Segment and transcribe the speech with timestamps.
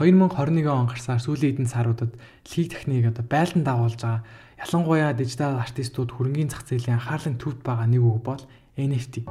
[0.00, 2.16] 2021 он гарсаар сүүлийн хэдэн саруудад
[2.56, 4.24] лиг техник одоо байлдан дагуулж байгаа
[4.56, 8.40] ялангуяа дижитал артистууд хөрөнгөний зах зээлийн анхаарлын төвд байгаа нэг үг бол
[8.80, 9.28] NFT.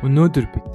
[0.00, 0.66] Өнөөдөр бид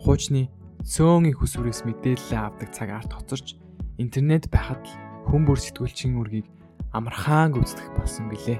[0.00, 0.48] хуучны
[0.80, 3.60] цөөнгийн хүсвэрээс мэдээлэл авдаг цаг арт хоцорч
[4.00, 4.96] интернет байхад л
[5.28, 6.48] хүн бүр сэтгүүлчийн үргийг
[6.92, 8.58] амархаан гүйцэтгэх болсон билээ.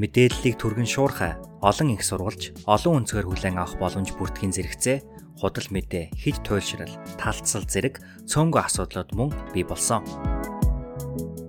[0.00, 4.98] Мэдээллийг түргэн шуурхай олон их сурвалж, олон өнцгөр хүлээн авах боломж бүртгэхийн зэрэгцээ
[5.38, 10.02] худал мэдээ, хид туйлшрал, талцсал зэрэг цөөнгөө асуудлууд мөн бий болсон.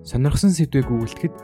[0.05, 1.35] Сонирхсан сэдвээ гүйлтгэхэд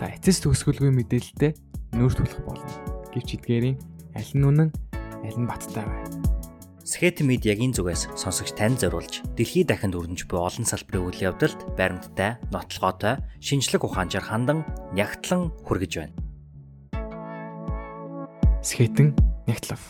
[0.00, 1.52] та эцэс төгсгөлгүй мэдээлэлтэй
[1.96, 2.72] нүүр тулах болно.
[3.12, 3.76] Гэвч эдгээрийн
[4.16, 4.70] аль нь үнэн,
[5.24, 6.25] аль нь баттай вэ?
[6.86, 12.38] Скет медиагийн зүгээс сонсогч тань зориулж дэлхийд дахинд өрнөж буй олон салбарын үйл явдалд баримттай,
[12.54, 14.62] нотлогоотой, шинжлэх ухаанчаар хандан
[14.94, 16.14] нягтлан хүргэж байна.
[18.62, 19.18] Скетэн
[19.50, 19.82] нягтлав.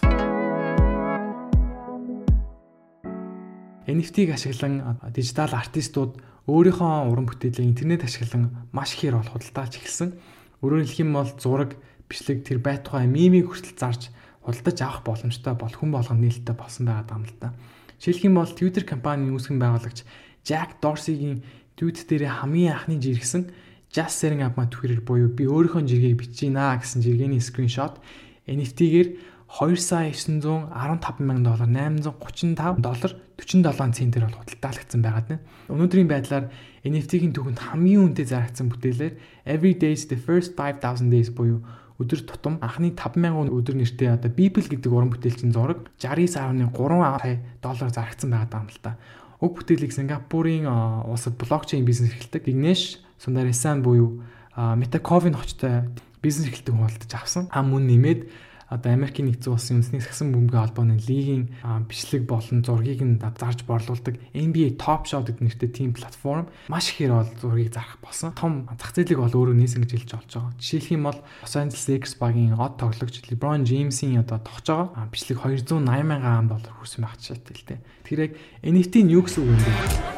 [3.85, 6.17] NFT-г ашиглан дижитал артистууд
[6.49, 10.17] өөрийнхөө уран бүтээлээ интернет ашиглан маш ихээр бол худалдаалж эхэлсэн.
[10.65, 11.77] Өөрөөр хэлэх юм бол зураг,
[12.09, 14.09] бичлэг тэр байтугай мимийг хүртэл зарж
[14.47, 17.51] худалдаж авах боломжтой бол хүн болгоно нээлттэй болсон байгаа юм л да.
[17.99, 20.07] Жишээлх юм бол Twitter компанийн үүсгэн байгуулагч
[20.47, 21.43] Jack Dorsey-гийн
[21.75, 23.51] твит дээр хамгийн анхны жиргсэн
[23.91, 27.99] Just Up My Twitter буюу би өөрийнхөө жиргээ бичиж гэсэн жиргэний скриншот
[28.47, 29.09] NFT-гээр
[29.49, 31.71] 2 сая 915 мянган доллар
[32.05, 35.45] 835 доллар 47 центээр бол худалдаалагдсан байгаад байна.
[35.71, 36.51] Өнөөдрийн байдлаар
[36.85, 39.15] NFT-ийн түүхэнд хамгийн үнэтэй зарагдсан бүтээлээр
[39.47, 41.63] Every Days the First 5000 Days буюу
[41.97, 47.89] өдөр тутам анхны 5000 өдөр нэртэй одоо Bible гэдэг уран бүтээлчин зураг 69.3 сая доллар
[47.89, 48.99] зарагдсан байгаа юм л та.
[49.41, 50.69] Уг бүтээлийг Сингапурын
[51.09, 54.21] улсад блокчейн бизнес эрхэлдэг Ignesh Sundaresan буюу
[54.57, 55.89] Metacoin хочтой
[56.21, 57.49] бизнес эрхэлдэг худалдаж авсан.
[57.53, 58.21] Ам мөн нэмээд
[58.69, 61.55] одоо Америкийн нэгдсэн улсын үндэсний сагсан бөмбөгийн холбооны лигийн
[61.87, 67.15] бичлэг болон зургийг нь зарж борлуулдаг NBA Top Shot гэдэг нэртэй team платформ маш ихээр
[67.15, 68.35] бол зургийг зарах болсон.
[68.35, 70.59] Том зах зээлийг бол өөрөө нээсэн гэж хэлж болж байгаа.
[70.59, 75.39] Жишээлх юм бол Los Angeles Lakers багийн од тоглогч LeBron James-ийн одоо тогтож байгаа бичлэг
[75.47, 77.81] 280 мянган доллар хүрсэн байх жишээтэй л дээ.
[78.03, 78.33] Тэр яг
[78.67, 80.16] NFT нь юу гэсэн үг юм бэ?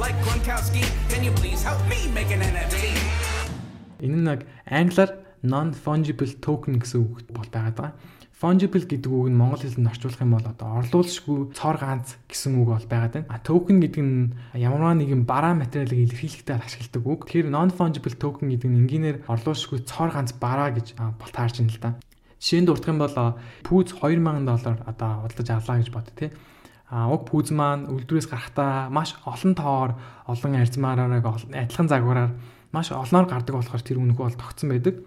[0.00, 0.82] Like Gronkowski.
[1.12, 2.76] Can you please help me make an NFT?
[4.00, 5.10] Энэ нэг англиар
[5.44, 7.92] non fungible token гэсэн үг бол байгаа.
[8.32, 12.68] Fungible гэдэг үг нь монгол хэлэнд орчуулах юм бол одоо орлуулшгүй цор ганц гэсэн үг
[12.72, 13.28] бол байгаад байна.
[13.28, 17.20] А token гэдэг нь ямарваа нэгэн бараа материалыг илэрхийлэхдээ ашигладаг үг.
[17.28, 21.76] Тэгэхээр non fungible token гэдэг нь энгийнээр орлуулшгүй цор ганц бараа гэж бол таарч байна
[21.76, 21.90] л да.
[22.40, 23.36] Жишээнд дурдах юм бол
[23.68, 26.32] пүүз 2000 доллар одоо худалдаж авлаа гэж бод тээ.
[26.90, 29.92] А уг пүүз маань үйлдвэрээс гарахдаа маш олон тоогоор
[30.26, 32.34] олон арзмаараар адилхан загвараар
[32.74, 34.98] маш олноор гардаг болохоор тэр үнэгүй бол тогтсон байдаг.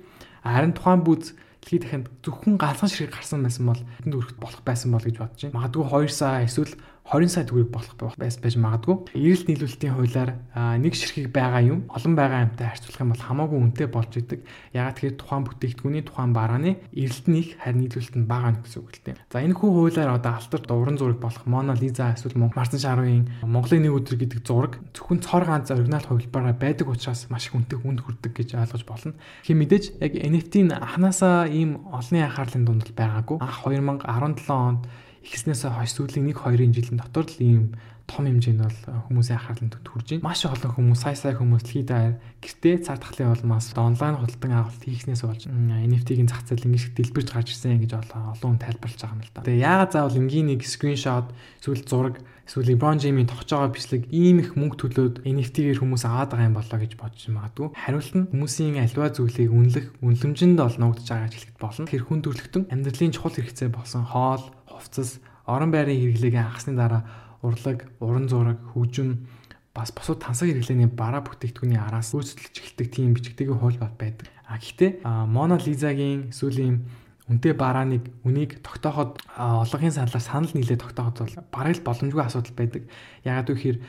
[0.48, 4.92] Харин тухайн пүүз дэлхийд дахинд зөвхөн ганцхан ширхэг гарсан байсан бол тэнд өрхөд болох байсан
[4.92, 5.56] бол гэж бодож байна.
[5.60, 9.12] Магадгүй 2 сая эсвэл 20 сая төгрөг болох байс байж магадгүй.
[9.12, 10.32] Эрэлт нийлүүлэлтийн хуулиар
[10.80, 14.40] нэг ширхэг байгаа юм олон байгаа юмтай харьцуулах юм бол хамаагүй үнэтэй болж идэг.
[14.72, 18.92] Ягаад тэгэхээр тухайн бүтээгдэхүүний тухайн барааны эрэлт нь их харин нийлүүлэлт нь бага гэсэн үг
[18.96, 19.16] л дээ.
[19.28, 23.84] За энэ хүү хуулиар одоо алтар уран зураг болох Мона Лиза эсвэл Марсан Шаровын Монголын
[23.84, 28.00] нэг өдөр гэдэг зураг зөвхөн цор ганц оригинал хувилбараар байдаг учраас маш их үнэтэй хүнд
[28.00, 29.14] хүрдэг гэж ойлгож болно.
[29.44, 33.38] Хэм мэдээж яг NFT-ийн анханасаа ийм олонний анхаарлын дунд байгаагүй.
[33.44, 34.88] Анх 2017 онд
[35.24, 37.64] ихснээс хойш сүүлийн 1 2 жилийн дотор л ийм
[38.08, 40.28] том хэмжээнд бол хүмүүсийн анхаарлын төвд хүрж байна.
[40.28, 45.24] Маш олон хүмүүс сая сая хүмүүс дэлхийд гэртээ цар тахлын улмаас онлайн худалдан авалт хийхнээс
[45.24, 49.32] болж NFT-гийн зах зээл ингэж дэлбэрж гарч ирсэн гэж олон хүн тайлбарлаж байгаа юм л
[49.32, 49.48] да.
[49.48, 51.32] Тэгээ яагаад заавал энгийн нэг скриншот
[51.64, 56.36] эсвэл зураг эсвэл LeBron James-ийн тогтож байгаа бичлэг ийм их мөнгө төлөөд NFT-гээр хүмүүс аваад
[56.36, 57.68] байгаа юм болоо гэж бодож магадгүй.
[57.72, 61.88] Хариулт нь хүмүүсийн альва зүйлийг үнэлэх, үнэлэмжинд бол нуугдж байгаа гэж хэлэхэд болно.
[61.88, 64.44] Тэр хүн төрлөختөн амьдралын чухал хэрэгцээ болсон хоол,
[64.74, 67.06] хувцас, орон байрын хэрэглээг хасны дараа
[67.42, 69.28] урлаг, уран зураг, хөгжим
[69.74, 74.30] бас босууд тансаг хэрэглээний бараа бүтээгдэхүүний араас үйлчлэж эхэлдэг тийм бичигтэйг хууль байдаг.
[74.46, 76.86] А гэхдээ Мона Лизагийн сүүлийн
[77.28, 82.84] үнтэй барааныг үнийг тогтооход ологын саналаар санал нийлээ тогтооход бол бараг л боломжгүй асуудал байдаг.
[83.26, 83.82] Ягаад гэвэл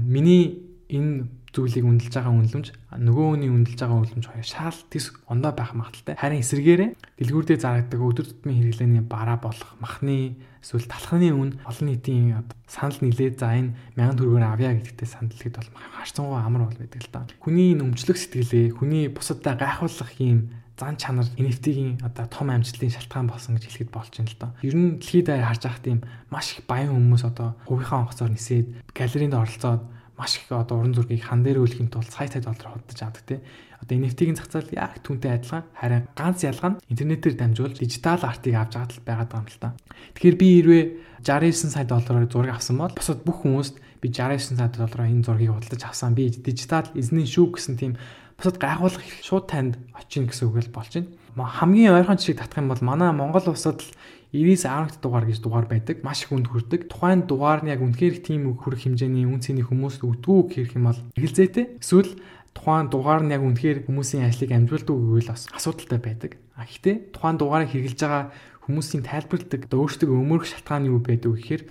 [0.00, 2.68] миний энэ зүйлийг үнэлж байгаа үнэлэмж
[3.00, 6.16] нөгөө хүний үнэлж байгаа үнэлэмж хоёр шал тис ондоо байх магадaltaй.
[6.16, 12.44] Харин эсэргээрээ дэлгүүрдээ зарагддаг өдөр тутмын хэрэглээний бараа болох махны эсвэл талхны үн олон нийтийн
[12.68, 17.00] санал нилээд за энэ 1000 төгрөгөөр авъя гэдэгтээ санал хэлэхэд бол харцангуй амар бол байдаг
[17.00, 17.20] л да.
[17.40, 23.58] Хүний нөмчлөх сэтгэлээ, хүний бусадаа гайхуулах юм зан чанар NFT-ийн одоо том амжилтын шалтгаан болсон
[23.58, 24.50] гэж хэлэхэд болж байна л доо.
[24.62, 25.98] Ер нь дэлхийд харж байхад тийм
[26.30, 29.82] маш их баян хүмүүс одоо хувийнхаа онгоцоор нисээд галеринд оролцоод
[30.18, 33.40] маш их одоо уран зургийг хан дээр өөлхийн тулд сая сая доллар худалдаж авдаг тий.
[33.78, 38.54] Одоо NFT-ийн зах зээл яг түүнтэй адилхан харин ганц ялгаа нь интернетээр дамжуул дижитал артыг
[38.58, 39.78] авч байгаа л байгаа юм л та.
[40.18, 40.84] Тэгэхээр би хэрвээ
[41.22, 45.54] 69 сая доллараар зураг авсан бол бусад бүх хүмүүст би 69 сая доллараар энэ зургийг
[45.54, 46.18] худалдаж авсан.
[46.18, 47.94] Би дижитал эзний шүү гэсэн тийм
[48.34, 51.14] бусад гайхуулах шууд танд очих гэсэн үг л болж байна.
[51.38, 53.90] Хамгийн ойрхон жишээ татах юм бол манай Монгол улсад л
[54.32, 56.04] 90-10 дугаар гэж дугаар байдаг.
[56.04, 56.92] Маш их үнд хүрдэг.
[56.92, 61.00] Тухайн дугаар нь яг үнэхээр тийм хүрэх хэмжээний үн цэний хүмүүст өгдгүү гэх юм бол
[61.16, 61.80] эргэлзээтэй.
[61.80, 62.12] Эсвэл
[62.52, 66.32] тухайн дугаар нь яг үнэхээр хүмүүсийн ажлыг амжуулдаг гэвэл бас асуудалтай байдаг.
[66.58, 68.24] А гэхдээ тухайн дугаарыг хэрэгжилж байгаа
[68.68, 71.62] хүмүүсийн тайлбарладаг өөрсдөө өмөрөх шалтгаан юу байдаг гэхээр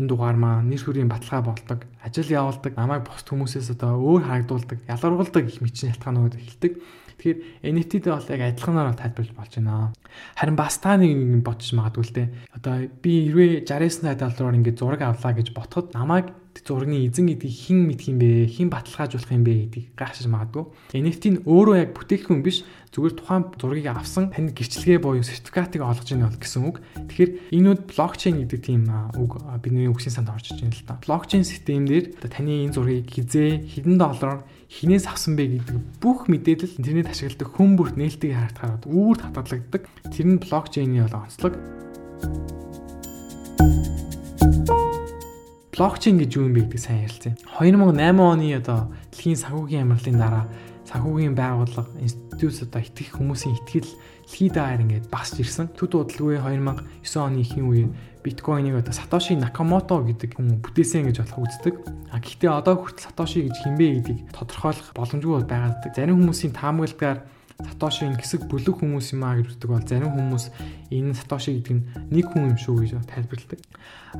[0.00, 4.78] энэ дугаар маа нэр төрийн баталгаа болдог, ажил явуулдаг, намайг бусд хүмүүсээс одоо өөр харагдуулдаг,
[4.88, 6.72] ялгаргуулдаг их мэтчийн шалтгаанууд эхэлдэг.
[7.20, 9.92] Тэгэхээр NFT-д бол яг адилханаар тайлбарлаж болж байна.
[10.40, 12.28] Харин бас та нэг юм бодчих магадгүй л дээ.
[12.56, 16.32] Одоо би хэрвээ 69 доллараар ингээд зураг авлаа гэж ботход намайг
[16.64, 18.48] зургийн эзэн гэдгийг хэн мэдх юм бэ?
[18.48, 20.64] Хэн баталгаажуулах юм бэ гэдгийг гайхшиж магадгүй.
[20.96, 26.08] NFT нь өөрөө яг бүтээгдэхүүн биш зүгээр тухайн зургийг авсан танд гэрчлэгээ буюу сертификатыг олгож
[26.10, 26.82] ийн гэсэн үг.
[26.96, 28.82] Тэгэхээр энүүд блокчейн гэдэг тийм
[29.14, 29.32] үг
[29.62, 31.00] бидний үгсийн санд орж иж байна л да.
[31.00, 37.10] Блокчейн системээр таны энэ зургийг хизээ хэдэн доллараар хинээс авсан бэ гэдэг бүх мэдээлэл интернет
[37.10, 39.82] ашигладаг хүн бүрт нээлтийг харагдахаар үүр татгалагддаг.
[40.14, 41.58] Тэр нь блокчейний бол онцлог.
[45.80, 47.34] блокчейн гэж юу юм бэ гэдэг сайн ярилцъя.
[47.56, 50.44] 2008 оны одоо дэлхийн санхүүгийн амралтын дараа
[50.90, 53.90] санхүүгийн байгууллага институт одоо итгэх хүмүүсийн итгэл
[54.30, 55.70] дэлхийд даяар ингээд басж ирсэн.
[55.74, 57.90] Төд удалгүй 2009 оны ихэнх үеэр
[58.22, 61.74] биткойныг одоо Сатоши Накамото гэдэг хүн бүтээсэн гэж болох үздэг.
[62.14, 65.82] А гэхдээ одоо хүртэл Сатоши гэж хинбэ гэдгийг тодорхойлох боломжгүй байгаад.
[65.94, 66.54] Зарим хүмүүсийн
[67.60, 70.44] таамаглагаар Сатошийн хэсэг бүлэг хүмүүс юм аа гэж үздэг бол зарим хүмүүс
[70.90, 73.60] энэ Сатоши гэдэг нь нэг хүн юм шүү гэж тайлбарладаг.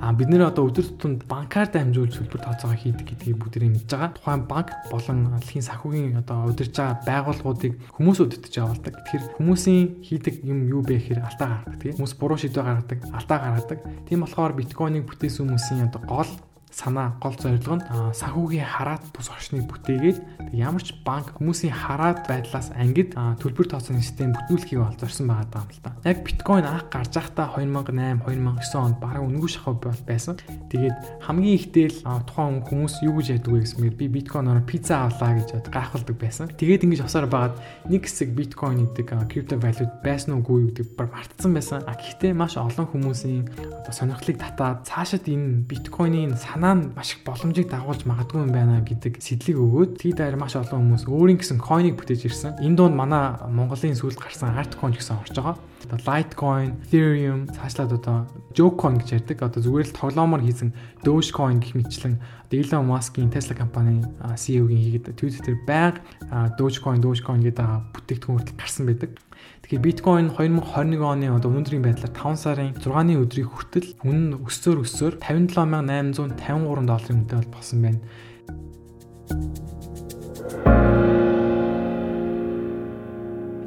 [0.01, 4.15] А бид нэр одоо өдөр тутамд банкар дамжуулж төлбөр тооцоогоо хийдэг гэдгийг бүгдээ мэдж байгаа.
[4.15, 8.95] Тухайн банк болон алхийн санхүүгийн одоо удирж байгаа байгууллагуудыг хүмүүс удирдах явуулдаг.
[9.03, 11.81] Тэгэхээр хүмүүсийн хийдэг юм юу бэ гэхээр алдаа гаргадаг.
[11.83, 13.79] Тийм хүмүүс буруу шийдвэр гаргадаг, алдаа гаргадаг.
[14.07, 16.31] Тийм болохоор биткойныг бүтээсэн хүмүүсийн одоо гол
[16.71, 17.85] санаа гол зорилго нь
[18.15, 20.19] санхүүгийн хараат бус орчныг бүтээгээд
[20.55, 25.71] ямар ч банк хүмүүсийн хараат байдлаас ангид төлбөр тооцооны систем бүтүүлэхийг бол зорьсон байгаа юм
[25.71, 25.91] л да.
[26.07, 30.39] Яг биткойн анх гарч байхдаа 2008 2009 онд бараг үнгүй шахав байсан.
[30.71, 35.39] Тэгээд хамгийн ихтэй л тухайн хүмүүс юу гэж яддаг вэ гэсмээр би биткойноор пицца авлаа
[35.39, 36.47] гэж гайхалдаг байсан.
[36.55, 37.57] Тэгээд ингэж авсаар байгаад
[37.91, 41.83] нэг хэсэг биткойн гэдэг крипто валют байсан уугүй гэдэг бар мартсан байсан.
[41.87, 43.45] А гэхдээ маш олон хүмүүсийн
[43.83, 48.85] одоо сонирхлыг татаад цаашид энэ биткойнын санаа нь маш их боломжийг дагуулж магадгүй юм байна
[48.85, 52.61] гэдэг сэтлийг өгөөд тий даяар маш олон хүмүүс өөрийн гэсэн койныг бүтээж ирсэн.
[52.61, 55.57] Энэ дунд манай Монголын сүүлд гарсан Artcoin гэсэн орж байгаа.
[55.89, 59.41] Одоо Litecoin, Ethereum цаашлаад одоо Jokecoin гэж ярьдаг.
[59.41, 62.21] Одоо зүгээр л тоглоомоор хийсэн Dogecoin гэх мэтчлэн
[62.53, 68.85] Elon Musk-ийн Tesla компани CEO-гийн хийгээд Twitter дээр байнга Dogecoin, Dogecoin гэдэг бүтээгдэхүүн хүртэл гарсан
[68.85, 69.17] байдаг.
[69.63, 74.83] Тэгэхээр биткойн 2021 оны одоо өнөөдрийн байдлаар 5 сарын 6-ны өдрийг хүртэл үнэ нь өсөөр
[74.83, 78.01] өсөөр 57853 долларын үнэтэй бол болсон байна.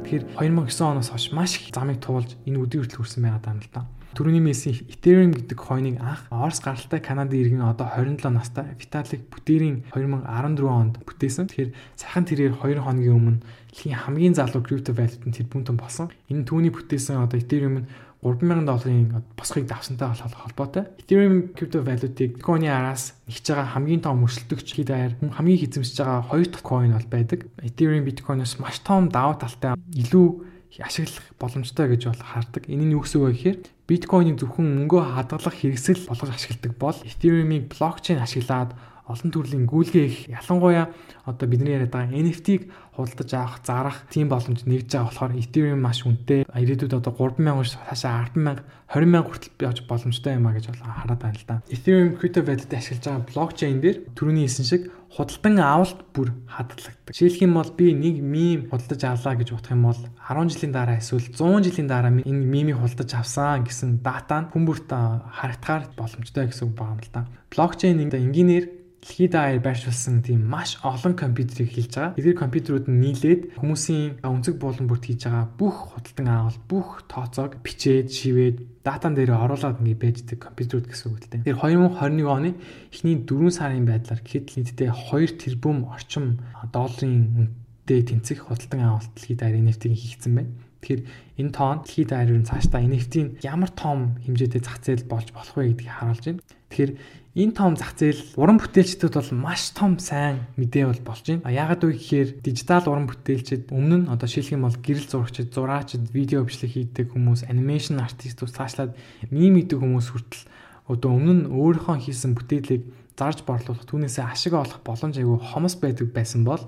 [0.04, 3.70] Тэгэхээр 2009 оноос хойш маш их замыг туулж энэ өдний хүртэл хүрсэн байгаа юм л
[3.72, 3.88] да.
[4.14, 9.82] Төрөний мессийн Ethereum гэдэг койныг анх Орос гаралтай Канадын иргэн одоо 27 настай Виталик Бутерин
[9.90, 11.50] 2014 онд бүтээсэн.
[11.50, 13.42] Тэгэхээр сайхан тэрээр 2 хоногийн өмнө
[13.74, 16.14] дэлхийн хамгийн залуу крипто валютын тэрбумтон болсон.
[16.30, 17.88] Энэ түүний бүтээсэн одоо Ethereum нь
[18.22, 20.86] 3000 долларын босхийг давсантай холбоотой.
[21.02, 26.22] Ethereum крипто валютыг биткойны араас нэгж байгаа хамгийн том өрсөлдөгч хэд аяар хамгийн эзэмшиж байгаа
[26.22, 27.50] хоёр дахь coin бол байдаг.
[27.60, 32.66] Ethereum биткойноос маш том давуу талтай илүү ашиглах боломжтой гэж бол хардаг.
[32.66, 36.98] Энэ нь юу гэсэн үг вэ гэхээр биткойныг зөвхөн мөнгөө хадгалах хэрэгсэл болгож ашигладаг бол
[37.04, 38.72] Ethereum-ийг блокчейн ашиглаад
[39.04, 40.88] олон төрлийн гүйлгээ их ялангуяа
[41.28, 46.06] одоо бидний яриад байгаа NFT-г худалдаж авах, зарах тийм боломж нэгж байгаа болохоор Ethereum маш
[46.08, 46.46] үнэтэй.
[46.48, 51.48] Ирээдүйд одоо 3000-аас цаашаа 100000, 20000 хүртэл явж боломжтой юм а гэж хараад байна л
[51.48, 51.62] да.
[51.68, 57.12] Ethereum crypto wallet ашиглаж байгаа блокчейн дээр түрүүний хэлсэн шиг худалдан авалт бүр хадгалагддаг.
[57.12, 60.98] Жишээлх юм бол би нэг мим худалдаж авлаа гэж бодох юм бол 10 жилийн дараа
[60.98, 66.66] эсвэл 100 жилийн дараа энэ мимийг худалдаж авсан гэсэн дата нь хүмүүст харагдахаар боломжтой гэсэн
[66.70, 67.26] үг байна л да.
[67.50, 72.16] Блокчейн энгийнээр дэлхийд даяар байршуулсан тийм маш олон компьютерийг хэлж байгаа.
[72.16, 77.60] Эдгээр компьютерүүд нь нийлээд хүмүүсийн өнцөг буулан бүрт хийж байгаа бүх худалдан авалт, бүх тооцоог
[77.60, 81.44] бичээд, шивээд датан дээр оруулаад ингэ байждаг компьютерүүд гэсэн үг л дээ.
[81.52, 82.50] Тэр 2021 оны
[82.88, 86.40] эхний 4 сарын байдлаар гэхэд нийтдээ 2 тэрбум орчим
[86.72, 87.52] долларын
[87.84, 90.52] үнэтэй тэнцэх худалдан авалт дэлхийд даяар NFT-ийг хийгдсэн байна.
[90.84, 91.02] Тэгэхээр
[91.40, 95.88] энэ тоон дэлхийд даяар цаашдаа NFT-ийн ямар том хэмжээтэй зах зээл болж болох вэ гэдгийг
[95.88, 96.44] харуулж байна.
[96.44, 96.92] Тэгэхээр
[97.40, 101.48] энэ том зах зээл уран бүтээлчдүүд бол маш том сайн мэдээ бол болж байна.
[101.48, 106.04] Яагаад вэ гэхээр дижитал уран бүтээлчд өмнө нь одоо шилэх юм бол гэрэл зурагчид, зураачид,
[106.12, 108.92] видео бичлэг хийдэг хүмүүс, анимашн артистууд цаашлаад
[109.32, 110.44] мим хийдэг хүмүүс хүртэл
[110.92, 112.84] одоо өмнө нь өөрийнхөө хийсэн бүтээлийг
[113.16, 116.60] зарж борлуулах түүнээсээ ашиг олох боломж айгүй хомос байдаг байсан бол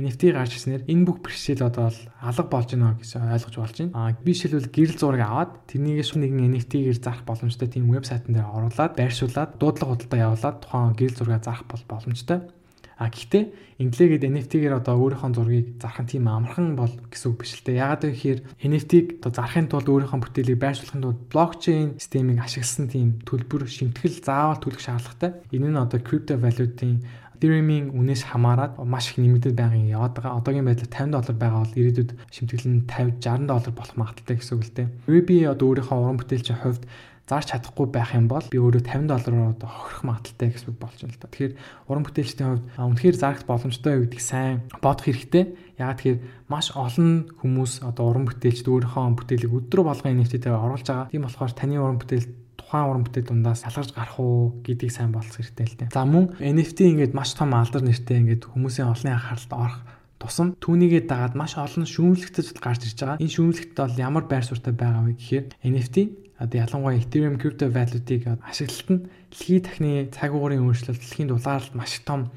[0.00, 1.92] NFT гарч ирснээр энэ бүх бэрхшээл одоо
[2.24, 3.92] алга болж байна гэж ойлгож болж байна.
[3.92, 8.48] Аа би жишээлбэл гэрэл зураг аваад тэрнийг шууд нэгэн NFT-гээр зарах боломжтой тийм вебсайтн дээр
[8.48, 12.40] оруулаад байршуулад дуудлага худалдаа явуулаад тухайн гэрэл зураг зарах бол боломжтой.
[13.00, 17.56] А гэхдээ инглигээд NFT-гээр одоо өөрийнхөө зургийг зарах нь тийм амархан бол гэсэн үг биш
[17.56, 17.80] л дээ.
[17.80, 23.64] Яагаад гэвэл NFT-г одоо зарахын тулд өөрийнхөө бүтээлийг байршуулахын тулд блокчейн системийг ашигласан тийм төлбөр
[23.72, 25.32] шимтгэл заавал төлөх шаардлагатай.
[25.48, 27.00] Энэ нь одоо крипто валютын
[27.40, 30.36] Ethereum-ийн үнээс хамаарат маш их нэмэгдэж байгаа юм яваад байгаа.
[30.44, 34.54] Одоогийн байдлаар 50 доллар байгаа бол ирээдүйд шимтгэл нь 50 60 доллар болох магадaltaй гэсэн
[34.60, 34.88] үг л дээ.
[35.08, 36.84] Ruby одоо өөрийнхөө уран бүтээлчийн хувьд
[37.24, 40.98] зарч чадахгүй байх юм бол би өөрөө 50 доллараар одоо хохирох магадaltaй гэсэн үг болж
[41.00, 41.32] байна л да.
[41.32, 41.54] Тэгэхээр
[41.88, 45.44] уран бүтээлчдийн хувьд үнэхээр зарах боломжтой гэдгийг сайн бодох хэрэгтэй.
[45.80, 46.20] Яагаад тэгэхээр
[46.50, 51.08] маш олон хүмүүс одоо уран бүтээлчд өөрийнхөө бүтээлийг өдрө болгон NFT-дээр оруулж байгаа.
[51.08, 52.28] Тийм болохоор таны уран бүтээл
[52.60, 55.94] тухайн уран бүтээл дундаас салгарч гарах уу гэдгийг сайн болцох хэрэгтэй л дээ.
[55.96, 59.80] За мөн NFT ингээд маш том алдар нэртэй ингээд хүмүүсийн олонний анхааралд орох
[60.20, 63.22] тусам түүнийгээ дагаад маш олон шүүмжлэгтэж гарч ирж байгаа.
[63.24, 65.96] Энэ шүүмжлэгт бол ямар байр суурьтай байгаа вэ гэхээр NFT
[66.40, 72.00] одоо ялангуяа Ethereum crypto value-ыг ашиглалт нь дэлхийн тахны цаг уурын өөрчлөлт дэлхийн дулаалд маш
[72.04, 72.28] том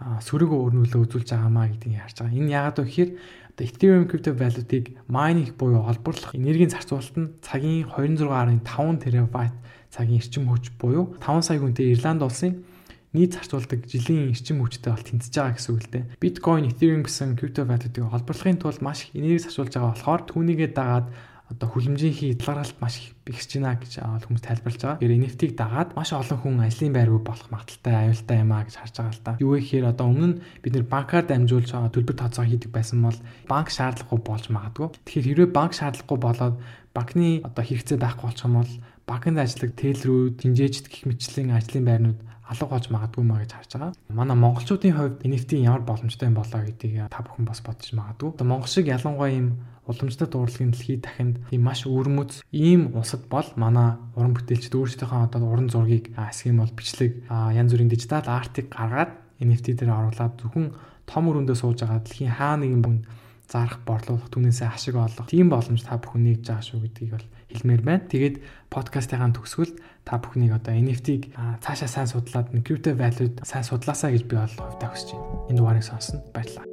[0.00, 2.36] сөрөг өрнүүлээ үзүүлж байгаамаа гэдгийг харж байгаа.
[2.36, 3.10] Энэ яагаад вэ гэхээр
[3.52, 9.52] одоо Ethereum crypto value-ыг майнинг буюу олборлох энергийн зарцуулалт нь цагийн 26.5 терабайт
[9.92, 12.64] цагийн эрчим хүч буюу 5 сая хүнтэй Ирланд улсын
[13.12, 16.04] нийт зарцуулдаг жилийн эрчим хүчтэй бол тэнцэж байгаа гэсэн үг л дээ.
[16.16, 21.06] Bitcoin, Ethereum гэсэн крипто валютыг олборлохын тулд маш их энерги зарцуулж байгаа болохоор түүнийгээ дагаад
[21.52, 25.02] одоо хүлэмжийнхээ хязгаарлалт маш их бэгсэж байна гэж хүмүүс тайлбарлаж байгаа.
[25.04, 28.94] Тэр NFT-г дагаад маш олон хүн ажлын байргүй болох магадaltaй аюултай юм а гэж харж
[28.96, 29.32] байгаа л да.
[29.38, 33.68] Юу гэхээр одоо өмнө нь бид нэр банкар дамжуулж төлбөр тооцоо хийдэг байсан бол банк
[33.68, 34.88] шаардлагагүй болж магадгүй.
[35.04, 36.56] Тэгэхээр хэрвээ банк шаардлагагүй болоод
[36.96, 38.72] банкны одоо хэрэгцээ байхгүй болчих юм бол
[39.06, 42.18] банкнд ажилладаг тэлрүүд, тэнжээчд гих мэтчлийн ажлын байрнууд
[42.48, 43.92] алга болж магадгүй маа гэж харж байгаа.
[44.10, 48.42] Манай монголчуудын хувьд NFT ямар боломжтой юм болоо гэдгийг та бүхэн бас бодож магадгүй.
[48.42, 49.48] Монгол шиг ялангуяа ийм
[49.86, 55.42] уламжлалт урлагийн дэлхийд дахинд ийм маш өрмөц ийм улсад бол манай уран бүтээлчд өөрсдийнхөө одоо
[55.50, 59.10] уран зургийг юм бол бичлэг янз бүрийн дижитал артыг гаргаад
[59.42, 60.70] NFT дээр оруулаад зөвхөн
[61.06, 63.02] том өрөндөө сууж байгаа дэлхийн хаа нэгэн бүнд
[63.50, 67.82] зарах борлуулах түүнээсээ ашиг олох тийм боломж та бүхэн нэгж байгаа шүү гэдгийг бол хэлмээр
[67.84, 68.08] байна.
[68.08, 68.36] Тэгээд
[68.72, 69.74] подкастынхаа төгсгөл
[70.06, 74.88] та бүхнийг одоо NFT-г цаашаа сайн судлаад crypto value-д сайн судлаасаа гэж би бол хувьдаа
[74.90, 75.52] хүсэж байна.
[75.52, 76.66] Энэ дугаарыг сонсно баярлалаа.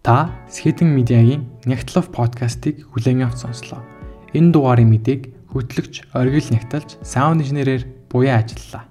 [0.00, 3.84] Та Skeleton Media-гийн Нягтлав подкастыг хүлээн авч сонслоо.
[4.32, 8.89] Энэ дугаарын мэдээг хөтлөгч Оргил Нягталж саунд инженерээр буян ажиллалаа.